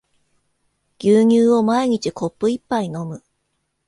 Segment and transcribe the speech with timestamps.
[0.97, 3.21] 牛乳を毎日コップ一杯飲む